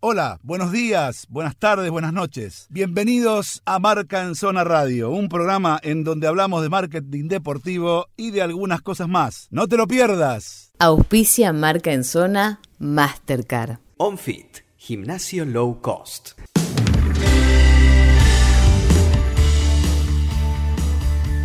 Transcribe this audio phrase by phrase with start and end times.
[0.00, 2.68] Hola, buenos días, buenas tardes, buenas noches.
[2.70, 8.30] Bienvenidos a Marca en Zona Radio, un programa en donde hablamos de marketing deportivo y
[8.30, 9.48] de algunas cosas más.
[9.50, 10.70] No te lo pierdas.
[10.78, 13.78] Auspicia Marca en Zona Mastercard.
[13.96, 16.38] OnFit, gimnasio low cost.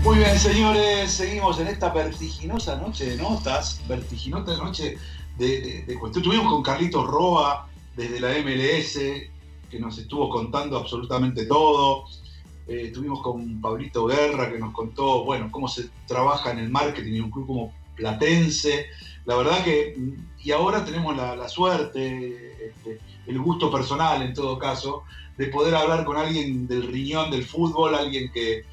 [0.03, 4.99] Muy bien, señores, seguimos en esta vertiginosa noche de notas, vertiginosa noche
[5.39, 6.23] de, de, cuestión.
[6.23, 8.99] Estuvimos con Carlitos Roa desde la MLS,
[9.69, 12.05] que nos estuvo contando absolutamente todo.
[12.67, 17.15] Eh, estuvimos con Pablito Guerra, que nos contó, bueno, cómo se trabaja en el marketing
[17.15, 18.87] en un club como Platense.
[19.25, 19.97] La verdad que,
[20.43, 25.03] y ahora tenemos la, suerte, este, el gusto personal en todo caso,
[25.37, 28.65] de poder hablar con alguien del riñón del fútbol, alguien que eh,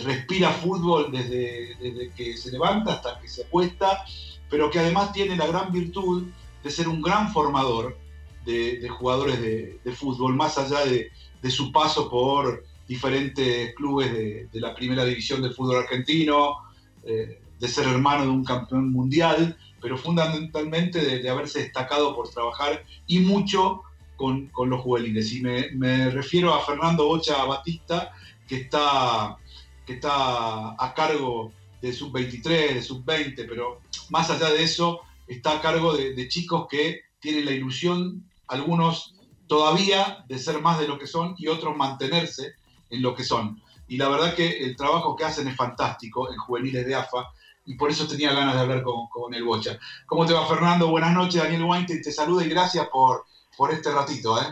[0.00, 4.04] respira fútbol desde, desde que se levanta hasta que se acuesta,
[4.48, 6.24] pero que además tiene la gran virtud
[6.62, 7.96] de ser un gran formador
[8.44, 11.10] de, jugadores de, fútbol, más allá de,
[11.50, 16.56] su paso por diferentes clubes de, la primera división del fútbol argentino,
[17.04, 22.84] eh, de ser hermano de un campeón mundial, pero fundamentalmente de, haberse destacado por trabajar
[23.06, 23.82] y mucho
[24.16, 25.32] con, los juveniles.
[25.32, 28.12] Y me, refiero a Fernando Bocha Batista,
[28.46, 29.38] que está,
[29.86, 35.60] que está a cargo de sub-23, de sub-20, pero más allá de eso, está a
[35.60, 39.14] cargo de, chicos que tienen la ilusión algunos
[39.46, 42.54] todavía de ser más de lo que son y otros mantenerse
[42.90, 43.60] en lo que son.
[43.88, 47.30] Y la verdad que el trabajo que hacen es fantástico en juveniles de AFA
[47.64, 49.78] y por eso tenía ganas de hablar con, el Bocha.
[50.06, 50.88] ¿Cómo te va Fernando?
[50.88, 53.24] Buenas noches, Daniel Weinstein te saluda y gracias por,
[53.56, 54.40] por este ratito.
[54.40, 54.46] ¿eh?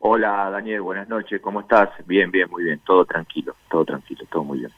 [0.00, 1.90] Hola Daniel, buenas noches, ¿cómo estás?
[2.06, 4.72] Bien, bien, muy bien, todo tranquilo, todo tranquilo, todo muy bien.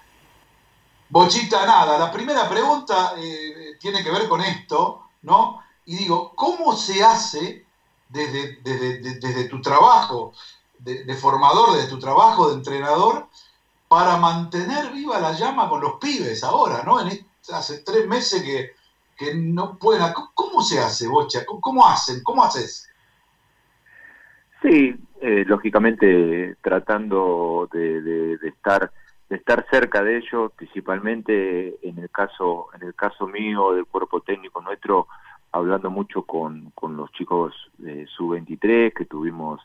[1.09, 5.64] Bochita, nada, la primera pregunta eh, tiene que ver con esto, ¿no?
[5.87, 7.65] Y digo, ¿cómo se hace
[8.09, 10.33] desde, desde, tu trabajo
[10.79, 13.27] de, formador, desde tu trabajo de entrenador,
[13.89, 17.01] para mantener viva la llama con los pibes ahora, ¿no?
[17.01, 18.73] En hace tres meses que,
[19.17, 20.13] que no pueden...
[20.35, 21.45] ¿Cómo se hace, Bocha?
[21.45, 22.23] ¿Cómo, hacen?
[22.23, 22.89] ¿Cómo haces?
[24.63, 28.91] Sí, eh, lógicamente tratando de, estar
[29.29, 34.21] de estar cerca de ellos, principalmente en el caso en el caso mío del cuerpo
[34.21, 35.09] técnico nuestro,
[35.55, 39.61] hablando mucho con, con los chicos de sub-23 que tuvimos,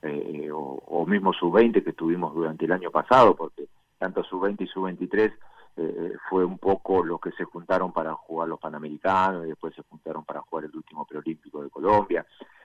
[0.00, 3.68] eh, o, mismo sub-20 que tuvimos durante el año pasado, porque
[3.98, 5.34] tanto sub-20 y sub-23
[5.76, 9.82] eh, fue un poco lo que se juntaron para jugar los Panamericanos y después se
[9.82, 12.24] juntaron para jugar el último preolímpico de Colombia.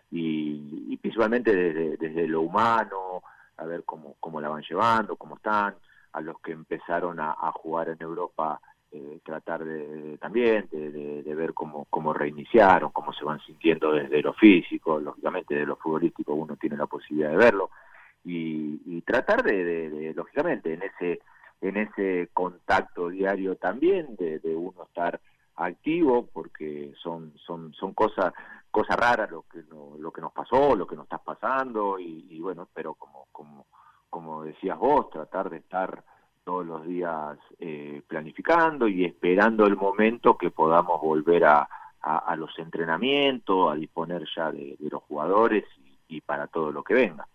[0.10, 3.24] Y, principalmente desde, desde, lo humano,
[3.58, 5.76] a ver cómo, cómo la van llevando, cómo están,
[6.14, 8.62] a los que empezaron a jugar en Europa
[8.92, 14.34] eh, tratar de, también de, ver cómo, cómo reiniciaron, cómo se van sintiendo desde lo
[14.34, 17.70] físico, lógicamente de lo futbolístico uno tiene la posibilidad de verlo,
[18.26, 21.22] y, tratar de, lógicamente, en ese,
[21.62, 25.20] en ese contacto diario también, de, uno estar
[25.56, 28.34] activo, porque son, son, son cosas,
[28.72, 29.64] cosas raras lo que,
[30.00, 33.68] lo, que nos pasó, lo que nos está pasando, y, y bueno, pero como, como,
[34.10, 36.04] como decías vos, tratar de estar
[36.50, 41.70] todos los días eh, planificando y esperando el momento que podamos volver a,
[42.02, 45.66] a, los entrenamientos, a disponer ya de, los jugadores
[46.08, 47.28] y, para todo lo que venga.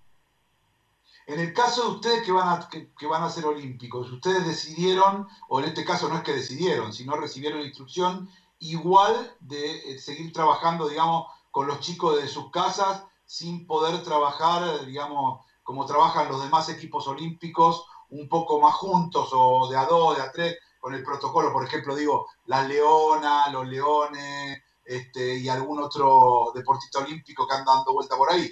[1.28, 5.28] En el caso de ustedes que van, a, que, van a ser olímpicos, ustedes decidieron,
[5.48, 10.32] o en este caso no es que decidieron, sino recibieron instrucción igual de eh, seguir
[10.32, 16.42] trabajando, digamos, con los chicos de sus casas sin poder trabajar, digamos, como trabajan los
[16.42, 20.94] demás equipos olímpicos un poco más juntos o de a dos, de a tres, con
[20.94, 27.46] el protocolo, por ejemplo, digo, las leonas, los leones este, y algún otro deportista olímpico
[27.46, 28.50] que anda dando vuelta por ahí.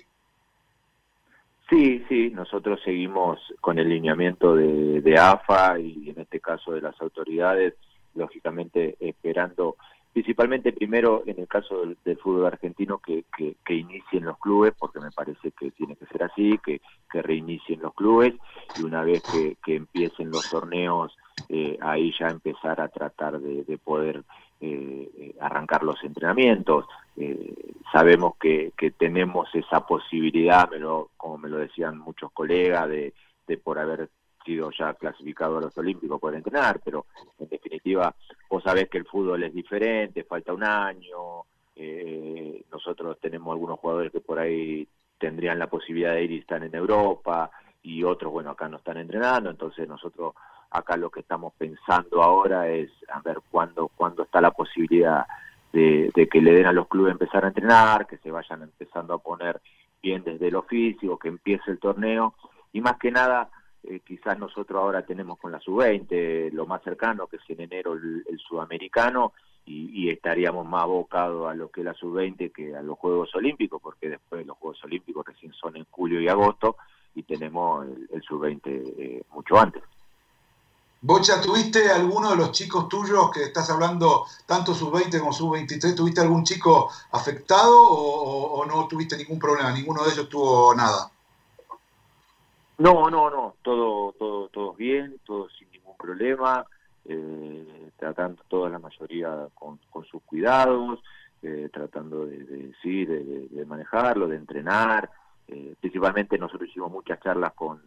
[1.69, 6.81] Sí, sí, nosotros seguimos con el lineamiento de, de AFA y en este caso de
[6.81, 7.75] las autoridades,
[8.15, 9.77] lógicamente esperando
[10.13, 15.11] principalmente primero en el caso del, fútbol argentino que, que, inicien los clubes, porque me
[15.11, 16.81] parece que tiene que ser así, que,
[17.11, 18.35] que reinicien los clubes
[18.79, 21.17] y una vez que, empiecen los torneos,
[21.49, 24.23] eh, ahí ya empezar a tratar de, poder
[24.61, 26.85] eh, eh, arrancar los entrenamientos.
[27.91, 30.79] sabemos que, que tenemos esa posibilidad, me
[31.17, 33.15] como me lo decían muchos colegas, de,
[33.47, 34.11] de por haber
[34.45, 37.07] sido ya clasificado a los Olímpicos por entrenar, pero
[37.39, 38.15] en definitiva
[38.49, 41.45] vos sabés que el fútbol es diferente, falta un año,
[41.77, 44.87] eh, nosotros tenemos algunos jugadores que por ahí
[45.19, 47.51] tendrían la posibilidad de ir y están en Europa
[47.83, 50.35] y otros, bueno, acá no están entrenando, entonces nosotros
[50.71, 55.27] acá lo que estamos pensando ahora es a ver cuándo, cuándo está la posibilidad
[55.73, 59.19] de, que le den a los clubes empezar a entrenar, que se vayan empezando a
[59.19, 59.61] poner
[60.03, 62.35] bien desde lo físico, que empiece el torneo
[62.73, 63.49] y más que nada
[63.85, 67.95] eh, quizás nosotros ahora tenemos con la sub-20 lo más cercano que es en enero
[67.95, 69.33] el, sudamericano
[69.65, 73.81] y, estaríamos más abocados a lo que es la sub-20 que a los Juegos Olímpicos
[73.83, 76.77] porque después los Juegos Olímpicos recién son en julio y agosto
[77.15, 79.83] y tenemos el, sub-20 eh, mucho antes.
[81.05, 86.21] Bocha, ¿tuviste alguno de los chicos tuyos que estás hablando, tanto sub-20 como sub-23, tuviste
[86.21, 89.73] algún chico afectado o, no tuviste ningún problema?
[89.73, 91.11] ¿Ninguno de ellos tuvo nada?
[92.83, 96.67] No, no, no, todo, todo, todo bien, todo sin ningún problema,
[97.05, 99.79] eh, tratando toda la mayoría con,
[100.11, 101.01] sus cuidados,
[101.45, 105.09] eh, tratando de, de, de, manejarlo, de entrenar.
[105.47, 107.81] Eh, principalmente nosotros hicimos muchas charlas con,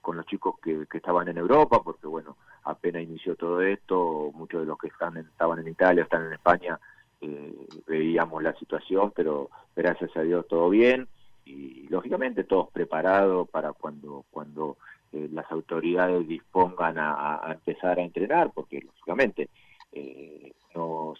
[0.00, 4.62] con los chicos que, que, estaban en Europa, porque bueno, apenas inició todo esto, muchos
[4.62, 6.80] de los que están estaban en Italia, están en España,
[7.20, 11.06] eh, veíamos la situación, pero gracias a Dios todo bien
[11.44, 14.76] y lógicamente todos preparados para cuando cuando
[15.12, 19.48] eh, las autoridades dispongan a, empezar a entrenar, porque lógicamente
[19.92, 20.52] eh,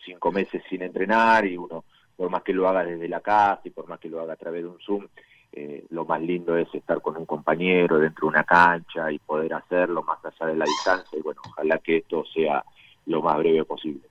[0.04, 1.84] cinco meses sin entrenar y uno
[2.16, 4.36] por más que lo haga desde la casa y por más que lo haga a
[4.36, 5.06] través de un Zoom,
[5.52, 9.52] eh, lo más lindo es estar con un compañero dentro de una cancha y poder
[9.52, 12.64] hacerlo más allá de la distancia y bueno, ojalá que esto sea
[13.06, 14.08] lo más breve posible.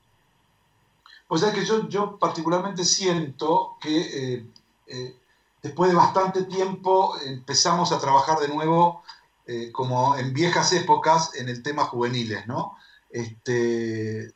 [1.27, 4.43] O sea que yo, yo particularmente siento que
[4.87, 5.15] eh,
[5.61, 9.03] después de bastante tiempo empezamos a trabajar de nuevo
[9.73, 12.77] como en viejas épocas en el tema juveniles, ¿no?
[13.09, 14.33] Este,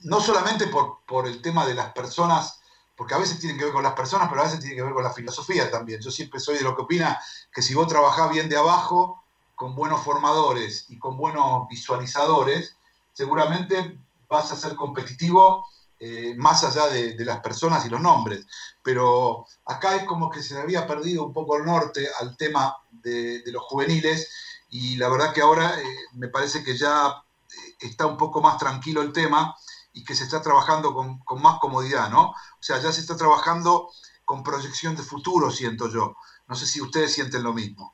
[0.00, 2.60] no solamente por, por el tema de las personas
[3.00, 4.92] porque a veces tiene que ver con las personas, pero a veces tiene que ver
[4.92, 6.02] con la filosofía también.
[6.02, 7.18] Yo siempre soy de lo que opina
[7.50, 9.24] que si vos trabajás bien de abajo,
[9.54, 12.76] con buenos formadores y con buenos visualizadores,
[13.14, 13.98] seguramente
[14.28, 15.66] vas a ser competitivo
[16.02, 18.46] eh, más allá de, las personas y los nombres.
[18.82, 23.42] Pero acá es como que se había perdido un poco el norte al tema de,
[23.46, 24.30] los juveniles
[24.70, 28.56] y la verdad que ahora eh, me parece que ya eh, está un poco más
[28.56, 29.54] tranquilo el tema
[29.92, 32.30] y que se está trabajando con, más comodidad, ¿no?
[32.30, 33.90] O sea, ya se está trabajando
[34.24, 36.16] con proyección de futuro, siento yo.
[36.46, 37.92] No sé si ustedes sienten lo mismo.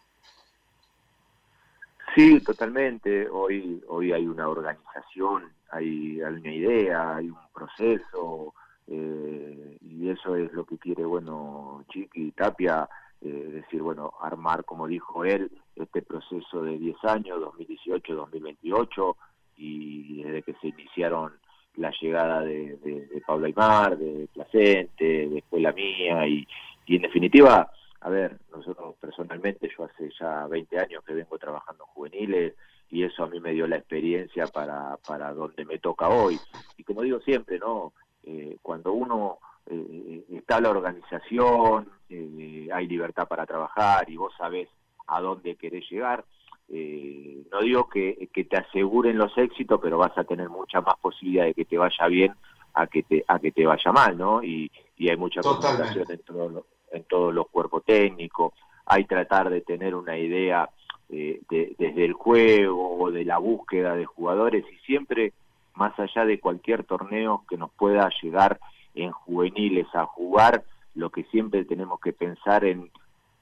[2.17, 3.29] Sí, totalmente.
[3.29, 8.55] Hoy, hoy hay una organización, hay, una idea, hay un proceso,
[8.89, 12.89] eh, y eso es lo que quiere, bueno, Chiqui Tapia,
[13.21, 19.17] eh, decir, bueno, armar, como dijo él, este proceso de 10 años, 2018-2028,
[19.59, 21.35] y desde que se iniciaron
[21.75, 26.49] la llegada de, de, Pablo Aymar, de Placente, después la mía, y,
[26.87, 27.71] y en definitiva,
[28.07, 32.55] a ver, nosotros personalmente, yo hace ya 20 años que vengo trabajando en juveniles,
[32.89, 36.39] y eso a mí me dio la experiencia para, para donde me toca hoy.
[36.77, 37.95] Y como digo siempre, ¿no?
[38.23, 44.69] Eh, cuando uno eh, está la organización, eh, hay libertad para trabajar y vos sabés
[45.09, 46.25] a dónde querés llegar,
[46.69, 51.47] eh, no digo que, te aseguren los éxitos, pero vas a tener mucha más posibilidad
[51.47, 52.35] de que te vaya bien
[52.75, 54.45] a que te, a que te vaya mal, ¿no?
[54.45, 54.71] Y,
[55.01, 56.63] hay mucha comunicación en,
[56.97, 58.53] en todos los cuerpos técnicos,
[58.87, 60.71] hay tratar de tener una idea
[61.09, 65.33] eh, desde el juego o de la búsqueda de jugadores y siempre
[65.75, 68.59] más allá de cualquier torneo que nos pueda llegar
[68.95, 70.65] en juveniles a jugar,
[70.95, 72.91] lo que siempre tenemos que pensar en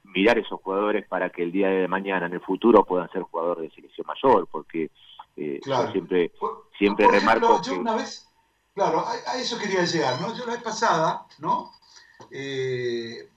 [0.02, 3.70] mirar esos jugadores para que el día de mañana, en el futuro, puedan ser jugadores
[3.70, 4.90] de selección mayor, porque
[5.36, 6.32] eh, yo siempre,
[6.76, 8.28] siempre remarco yo una vez,
[8.74, 10.34] claro, a, eso quería llegar, ¿no?
[10.36, 11.70] Yo la vez pasada, ¿no?
[12.30, 13.28] Eh,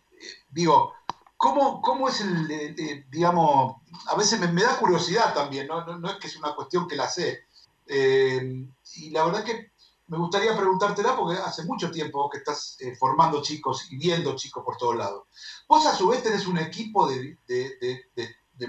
[0.57, 0.93] digo,
[1.37, 3.75] ¿cómo, ¿cómo, es el, digamos,
[4.07, 5.85] a veces me, da curiosidad también, ¿no?
[5.85, 6.09] ¿no?
[6.09, 7.45] es que es una cuestión que la sé,
[7.85, 9.71] eh, y la verdad que
[10.07, 14.63] me gustaría preguntártela porque hace mucho tiempo que estás eh, formando chicos y viendo chicos
[14.63, 15.25] por todos lados.
[15.67, 17.37] ¿Vos a su vez tenés un equipo de,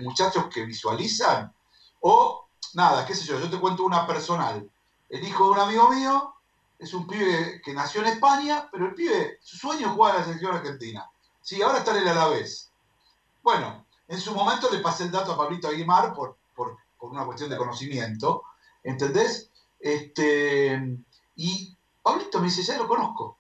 [0.00, 1.52] muchachos que visualizan?
[2.00, 4.68] O nada, qué sé yo, yo te cuento una personal.
[5.09, 6.35] El hijo de un amigo mío
[6.78, 10.18] es un pibe que nació en España, pero el pibe, su sueño es jugar a
[10.18, 11.09] la selección argentina.
[11.42, 12.71] Sí, ahora está en el Alavés.
[13.42, 17.25] Bueno, en su momento le pasé el dato a Pablito Aguimar por, por, por una
[17.25, 18.45] cuestión de conocimiento,
[18.83, 19.50] ¿entendés?
[19.80, 20.99] Este,
[21.37, 23.37] y Pablito me dice, ya lo conozco.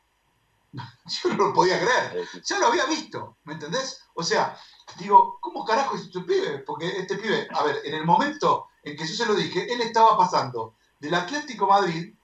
[0.72, 4.02] Yo no lo podía creer, ya lo había visto, ¿me entendés?
[4.14, 4.58] O sea,
[4.98, 6.58] digo, ¿cómo carajo es este pibe?
[6.58, 9.80] Porque este pibe, a ver, en el momento en que yo se lo dije, él
[9.80, 12.14] estaba pasando del Atlético Madrid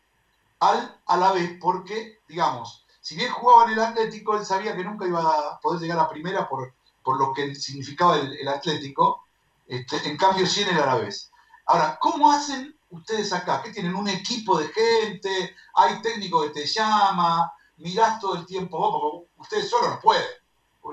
[0.61, 5.21] al Alavés porque, digamos, si bien jugaba en el Atlético, él sabía que nunca iba
[5.21, 9.27] a poder llegar a primera por, por lo que significaba el, Atlético,
[9.67, 11.31] este, en cambio sí en el Alavés.
[11.67, 13.61] Ahora, ¿cómo hacen ustedes acá?
[13.63, 13.95] ¿Qué tienen?
[13.95, 15.55] ¿Un equipo de gente?
[15.75, 17.53] ¿Hay técnico que te llama?
[17.77, 20.25] mirás todo el tiempo vos, porque ustedes solo no pueden,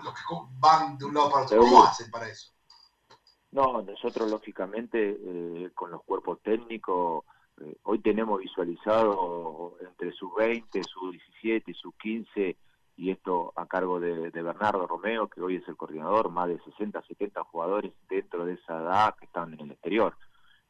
[0.03, 0.21] los que
[0.59, 2.51] van de un lado para otro, ¿cómo hacen para eso?
[3.51, 7.23] No, nosotros lógicamente eh, con los cuerpos técnicos,
[7.83, 12.55] hoy tenemos visualizado entre sus 20, sus 17 y sus 15,
[12.97, 17.01] y esto a cargo de, Bernardo Romeo, que hoy es el coordinador, más de 60,
[17.01, 20.15] 70 jugadores dentro de esa edad que están en el exterior,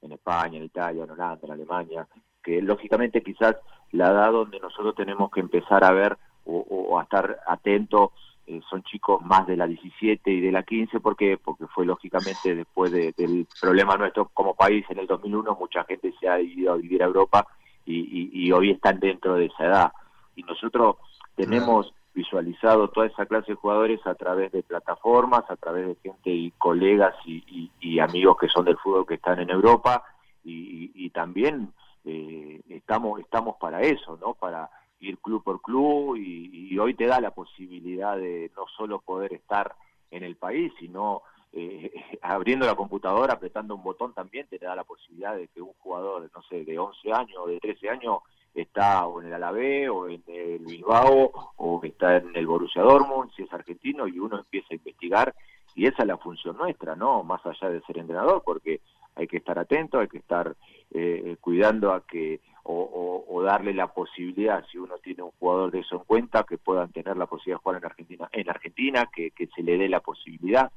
[0.01, 2.07] en España, en Italia, en Holanda, en Alemania,
[2.43, 3.57] que lógicamente quizás
[3.91, 8.11] la edad donde nosotros tenemos que empezar a ver o a estar atentos
[8.51, 11.37] eh, son chicos más de la 17 y de la 15, ¿por qué?
[11.41, 16.27] Porque fue lógicamente después del problema nuestro como país en el 2001, mucha gente se
[16.27, 17.47] ha ido a vivir a Europa
[17.85, 19.93] y, hoy están dentro de esa edad.
[20.35, 20.97] Y nosotros
[21.37, 26.29] tenemos visualizado toda esa clase de jugadores a través de plataformas, a través de gente
[26.29, 30.03] y colegas y, amigos que son del fútbol que están en Europa
[30.43, 31.71] y, también
[32.03, 34.33] eh, estamos estamos para eso, ¿no?
[34.33, 34.69] Para
[35.01, 39.75] ir club por club y, hoy te da la posibilidad de no solo poder estar
[40.09, 41.91] en el país, sino eh,
[42.21, 46.29] abriendo la computadora, apretando un botón también te da la posibilidad de que un jugador,
[46.33, 48.19] no sé, de 11 años o de 13 años
[48.53, 53.31] está o en el Alavés o en el Bilbao o está en el Borussia Dortmund,
[53.35, 55.33] si es argentino, y uno empieza a investigar
[55.75, 57.23] y esa es la función nuestra, ¿no?
[57.23, 58.81] Más allá de ser entrenador, porque
[59.15, 60.55] hay que estar atento, hay que estar
[60.91, 65.95] eh, cuidando a que o, darle la posibilidad, si uno tiene un jugador de eso
[65.95, 69.63] en cuenta, que puedan tener la posibilidad de jugar en Argentina, en Argentina, que, se
[69.63, 70.71] le dé la posibilidad.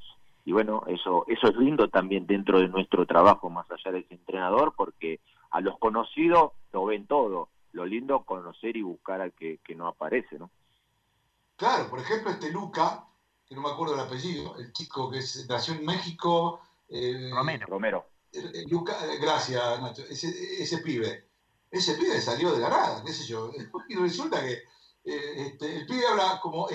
[0.47, 4.14] Y bueno, eso, eso es lindo también dentro de nuestro trabajo, más allá de ese
[4.14, 7.49] entrenador, porque a los conocidos lo ven todo.
[7.73, 10.50] Lo lindo conocer y buscar al que, no aparece, ¿no?
[11.57, 13.05] Claro, por ejemplo, este Luca,
[13.47, 16.61] que no me acuerdo el apellido, el chico que nació en México.
[16.88, 17.67] Eh, Romero.
[17.69, 18.07] Romero.
[18.33, 20.03] Eh, Luca, eh, gracias, Nacho.
[20.03, 20.29] Ese,
[20.62, 21.34] ese pibe
[21.75, 23.50] ese pibe salió de la nada, qué sé yo.
[23.88, 24.52] Y resulta que
[25.04, 26.69] eh, este, el pibe habla como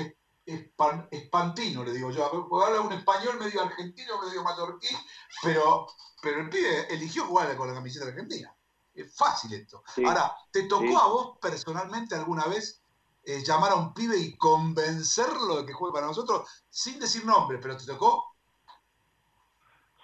[0.46, 2.26] espantino, le digo yo.
[2.26, 4.98] Habla un español medio argentino, medio mallorquín,
[5.42, 5.88] pero,
[6.22, 8.54] pero el pibe eligió jugar con la camiseta argentina.
[8.94, 9.84] Es fácil esto.
[10.06, 12.82] Ahora, ¿te tocó a vos personalmente alguna vez
[13.24, 17.58] eh, llamar a un pibe y convencerlo de que juegue para nosotros, sin decir nombre,
[17.60, 18.29] pero te tocó?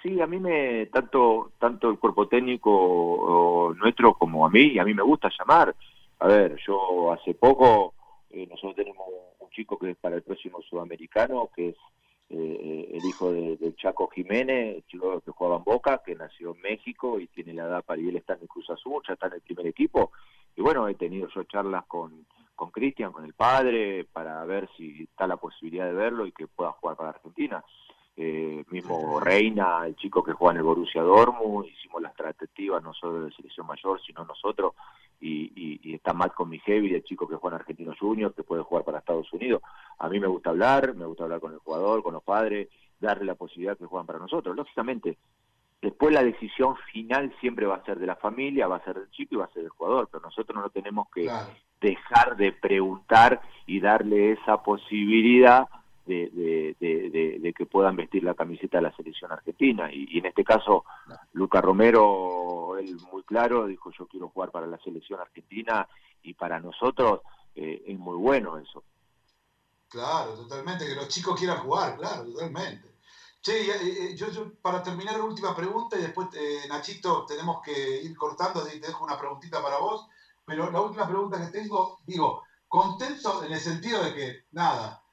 [0.05, 4.93] Sí, a mí me, tanto, tanto el cuerpo técnico nuestro como a mí, a mí
[4.93, 5.75] me gusta llamar.
[6.19, 7.95] A ver, yo hace poco,
[8.29, 9.03] eh, nosotros tenemos
[9.39, 11.75] un chico que es para el próximo sudamericano, que es
[12.29, 16.61] eh, el hijo de, Chaco Jiménez, el chico que jugaba en Boca, que nació en
[16.61, 19.25] México y tiene la edad para ir, él está en el Cruz Azul, ya está
[19.25, 20.11] en el primer equipo.
[20.55, 25.03] Y bueno, he tenido yo charlas con con Cristian, con el padre, para ver si
[25.03, 27.61] está la posibilidad de verlo y que pueda jugar para Argentina
[28.17, 32.93] eh, mismo Reina, el chico que juega en el Borussia Dortmund, hicimos las tratativas no
[32.93, 34.73] solo de selección mayor, sino nosotros,
[35.19, 38.99] y, está Matt Mijevi, el chico que juega en Argentinos Juniors, que puede jugar para
[38.99, 39.61] Estados Unidos.
[39.99, 42.69] A mí me gusta hablar, me gusta hablar con el jugador, con los padres,
[42.99, 44.55] darle la posibilidad que juegan para nosotros.
[44.55, 45.17] Lógicamente,
[45.81, 49.11] después la decisión final siempre va a ser de la familia, va a ser del
[49.11, 51.29] chico y va a ser del jugador, pero nosotros no tenemos que
[51.81, 55.67] dejar de preguntar y darle esa posibilidad
[56.05, 59.89] de, que puedan vestir la camiseta de la selección argentina.
[59.91, 60.85] Y, en este caso,
[61.33, 65.87] Luca Romero, él muy claro, dijo yo quiero jugar para la selección argentina
[66.23, 67.21] y para nosotros
[67.55, 68.83] eh, es muy bueno eso.
[69.87, 72.95] Claro, totalmente, que los chicos quieran jugar, claro, totalmente.
[73.41, 74.27] Che, eh, eh, yo,
[74.61, 76.27] para terminar última pregunta y después,
[76.67, 80.07] Nachito, tenemos que ir cortando, así te dejo una preguntita para vos,
[80.45, 85.04] pero la última pregunta que tengo, digo, contento en el sentido de que, nada,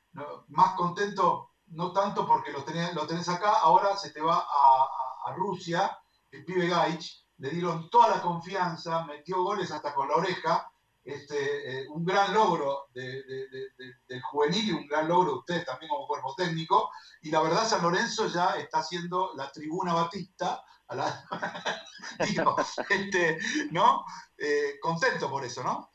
[0.48, 5.32] más contento, no tanto porque lo tenés, lo tenés acá, ahora se te va a,
[5.34, 5.98] Rusia,
[6.30, 10.70] el pibe Gaich, le dieron toda la confianza, metió goles hasta con la oreja,
[11.04, 16.06] este, eh, un gran logro del juvenil y un gran logro de ustedes también como
[16.06, 16.90] cuerpo técnico.
[17.22, 20.62] Y la verdad, San Lorenzo ya está haciendo la tribuna Batista.
[22.90, 23.38] Este,
[23.70, 24.04] ¿no?
[24.36, 25.88] Eh, contento por eso, ¿no?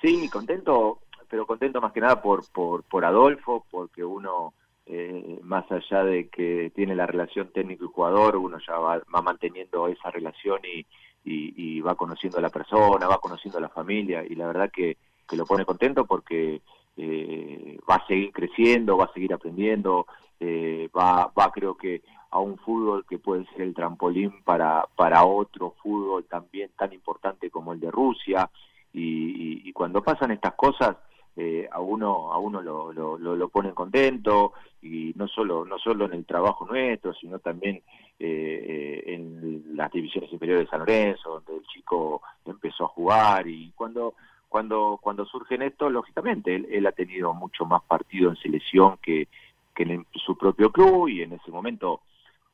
[0.00, 4.52] Sí, contento pero contento más que nada por, por, por Adolfo, porque uno,
[4.84, 9.86] eh, más allá de que tiene la relación técnico y jugador, uno ya va, manteniendo
[9.86, 10.84] esa relación y,
[11.24, 14.96] y, va conociendo a la persona, va conociendo a la familia, y la verdad que,
[15.28, 16.62] que lo pone contento porque
[16.96, 20.06] eh, va a seguir creciendo, va a seguir aprendiendo,
[20.40, 25.24] eh, va, va creo que a un fútbol que puede ser el trampolín para, para
[25.24, 28.50] otro fútbol también tan importante como el de Rusia,
[28.92, 30.96] y, y cuando pasan estas cosas,
[31.36, 36.06] eh, a uno a uno lo, lo, lo, ponen contento y no solo no solo
[36.06, 37.76] en el trabajo nuestro sino también
[38.18, 43.46] eh, eh, en las divisiones inferiores de San Lorenzo donde el chico empezó a jugar
[43.46, 44.14] y cuando
[44.50, 49.28] cuando, cuando surgen esto, lógicamente, él, ha tenido mucho más partido en selección que,
[49.72, 52.00] que en su propio club y en ese momento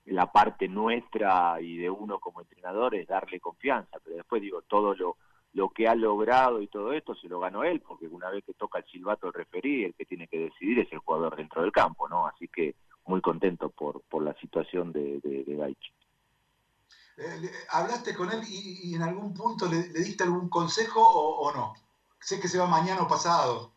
[0.05, 4.95] la parte nuestra y de uno como entrenador es darle confianza, pero después digo, todo
[4.95, 5.17] lo,
[5.57, 8.53] lo que ha logrado y todo esto se lo ganó él, porque una vez que
[8.53, 11.73] toca el silbato el referí, el que tiene que decidir es el jugador dentro del
[11.73, 12.27] campo, ¿no?
[12.27, 12.75] Así que
[13.07, 15.77] muy contento por, por la situación de, de, de
[17.19, 21.73] eh, ¿Hablaste con él y, en algún punto le, diste algún consejo o, no?
[22.21, 23.73] Sé que se va mañana o pasado.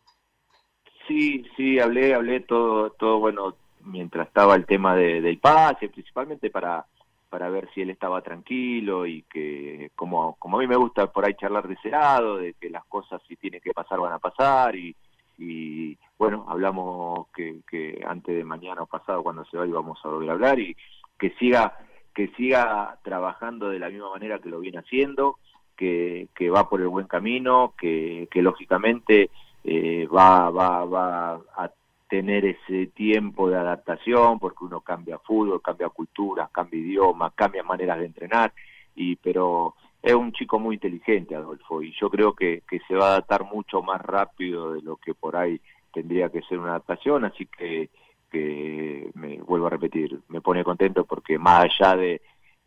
[1.08, 6.50] Sí, sí, hablé, hablé todo, todo bueno, mientras estaba el tema de, del pase, principalmente
[6.50, 6.86] para,
[7.30, 11.24] para ver si él estaba tranquilo y que, como, como a mí me gusta por
[11.24, 14.74] ahí charlar de ese de que las cosas si tienen que pasar van a pasar
[14.74, 14.94] y,
[15.38, 20.08] y bueno, hablamos que, que antes de mañana o pasado cuando se va íbamos a
[20.08, 20.76] volver a hablar y
[21.18, 21.78] que siga
[22.14, 25.38] que siga trabajando de la misma manera que lo viene haciendo,
[25.76, 29.30] que, que va por el buen camino, que, que lógicamente
[29.62, 31.70] eh, va, va, va a
[32.10, 38.00] tener ese tiempo de adaptación, porque uno cambia fútbol, cambia cultura, cambia idioma, cambia maneras
[38.00, 38.52] de entrenar,
[38.96, 43.06] y pero es un chico muy inteligente, Adolfo, y yo creo que, que se va
[43.06, 45.60] a adaptar mucho más rápido de lo que por ahí
[45.92, 47.90] tendría que ser una adaptación, así que,
[48.30, 52.20] que me vuelvo a repetir, me pone contento porque más allá de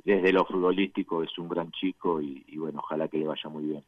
[0.06, 3.84] desde lo futbolístico es un gran chico y bueno, ojalá que le vaya muy bien.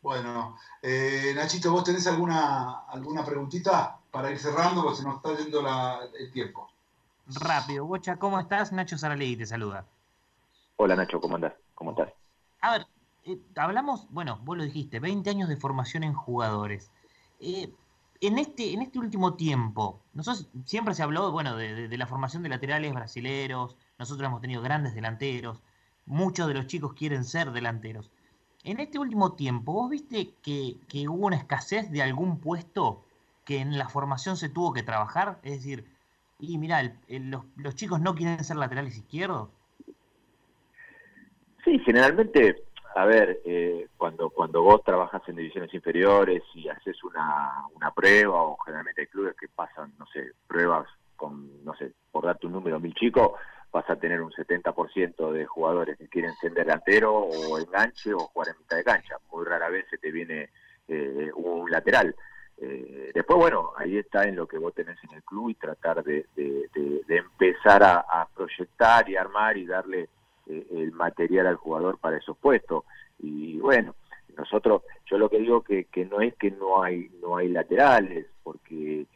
[0.00, 4.82] Bueno, eh, Nachito, ¿vos tenés alguna, alguna preguntita para ir cerrando?
[4.82, 5.60] Porque se nos está yendo
[6.18, 6.70] el tiempo.
[7.26, 8.72] Rápido, Bocha, ¿cómo estás?
[8.72, 9.86] Nacho Saralegui te saluda.
[10.76, 11.52] Hola Nacho, ¿cómo andás?
[11.74, 12.10] ¿Cómo estás?
[12.60, 12.86] A ver,
[13.24, 16.90] eh, hablamos, bueno, vos lo dijiste, 20 años de formación en jugadores.
[17.40, 17.72] Eh,
[18.20, 22.44] en, este, en este último tiempo, nosotros siempre se habló, bueno, de, de la formación
[22.44, 25.60] de laterales brasileros, nosotros hemos tenido grandes delanteros,
[26.06, 28.10] muchos de los chicos quieren ser delanteros
[28.64, 30.76] en este último tiempo, ¿vos viste que,
[31.08, 33.02] hubo una escasez de algún puesto
[33.44, 35.38] que en la formación se tuvo que trabajar?
[35.42, 35.84] Es decir,
[36.38, 39.48] y mira, los, chicos no quieren ser laterales izquierdos.
[41.64, 47.64] Sí, generalmente, a ver, eh, cuando, cuando vos trabajas en divisiones inferiores y haces una,
[47.74, 52.24] una prueba, o generalmente hay clubes que pasan, no sé, pruebas con, no sé, por
[52.24, 53.32] darte un número, mil chicos,
[53.78, 58.48] vas a tener un 70% de jugadores que quieren ser delantero o enganche o jugar
[58.48, 59.16] en mitad de cancha.
[59.30, 60.50] Muy rara vez se te viene
[60.88, 62.14] eh, un lateral.
[62.60, 66.02] Eh, después, bueno, ahí está en lo que vos tenés en el club y tratar
[66.02, 66.26] de,
[67.08, 70.08] empezar a, proyectar y armar y darle
[70.48, 72.82] eh, el material al jugador para esos puestos.
[73.20, 73.94] Y bueno,
[74.36, 78.26] nosotros, yo lo que digo que, que no es que no hay, no hay laterales,
[78.42, 79.06] porque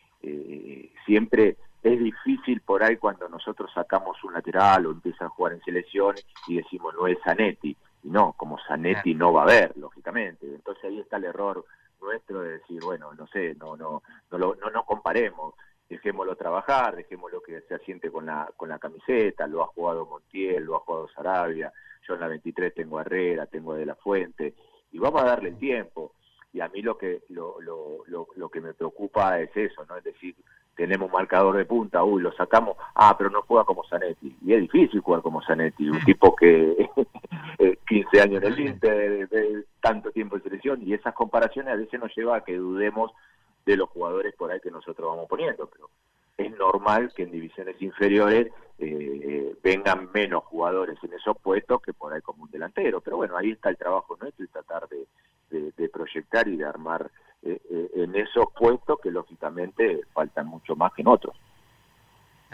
[1.05, 5.62] siempre es difícil por ahí cuando nosotros sacamos un lateral o empiezan a jugar en
[5.62, 7.76] selecciones y decimos no es Zanetti.
[8.04, 10.46] Y no, como Zanetti no va a haber, lógicamente.
[10.46, 11.64] Entonces ahí está el error
[12.00, 15.54] nuestro de decir, bueno, no sé, no no no lo, no, no comparemos,
[15.88, 20.64] dejémoslo trabajar, dejémoslo que se asiente con la con la camiseta, lo ha jugado Montiel,
[20.64, 21.72] lo ha jugado Sarabia,
[22.06, 24.54] yo en la 23 tengo a Herrera, tengo a De La Fuente,
[24.90, 26.14] y vamos a darle el tiempo.
[26.54, 29.96] Y a mí lo que lo, lo, lo, lo que me preocupa es eso, ¿no?
[29.96, 30.34] Es decir,
[30.76, 34.37] tenemos marcador de punta, uy, lo sacamos, ah, pero no juega como Zanetti.
[34.44, 36.04] Y es difícil jugar como Zanetti, un mm.
[36.04, 36.88] tipo que
[37.88, 42.00] 15 años en el Inter, de, tanto tiempo en selección, y esas comparaciones a veces
[42.00, 43.12] nos lleva a que dudemos
[43.66, 45.88] de los jugadores por ahí que nosotros vamos poniendo, pero
[46.38, 52.12] es normal que en divisiones inferiores eh, vengan menos jugadores en esos puestos que por
[52.12, 55.06] ahí como un delantero, pero bueno, ahí está el trabajo nuestro y tratar de,
[55.76, 57.11] de proyectar y de armar
[57.42, 61.35] eh, eh, en esos puestos que lógicamente faltan mucho más que en otros.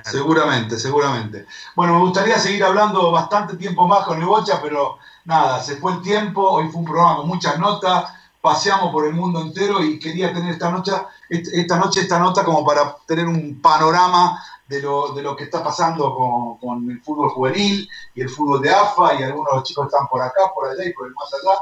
[0.03, 1.47] Seguramente, seguramente.
[1.75, 5.93] Bueno, me gustaría seguir hablando bastante tiempo más con el Bocha, pero nada, se fue
[5.93, 9.99] el tiempo, hoy fue un programa con muchas notas, paseamos por el mundo entero y
[9.99, 10.93] quería tener esta noche,
[11.29, 15.65] esta noche esta nota como para tener un panorama de lo, de lo que está
[15.65, 19.69] pasando con, con el fútbol juvenil y el fútbol de AFA y algunos de los
[19.69, 21.59] chicos están por acá, por allá y por el más allá.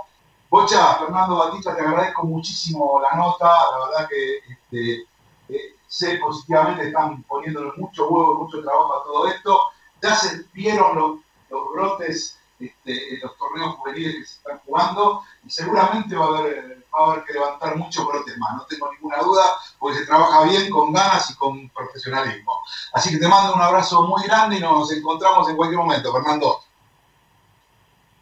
[0.49, 5.07] Bocha, Fernando Batista, te agradezco muchísimo la nota, la verdad que este,
[5.49, 9.61] eh, sé positivamente están poniéndole mucho huevo, mucho trabajo a todo esto.
[10.03, 15.51] Ya se vieron los, brotes este, en los torneos juveniles que se están jugando y
[15.51, 19.19] seguramente va a haber, va a haber que levantar muchos brotes más, no tengo ninguna
[19.19, 19.45] duda,
[19.79, 22.53] porque se trabaja bien, con ganas y con profesionalismo.
[22.93, 26.61] Así que te mando un abrazo muy grande y nos encontramos en cualquier momento, Fernando.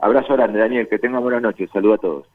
[0.04, 1.70] Abrazo grande, Daniel, que tengan buenas noches.
[1.72, 2.26] Saludos a todos.